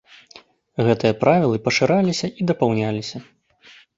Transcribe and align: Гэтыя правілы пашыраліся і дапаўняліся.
Гэтыя 0.87 1.13
правілы 1.23 1.57
пашыраліся 1.67 2.27
і 2.41 2.49
дапаўняліся. 2.53 3.17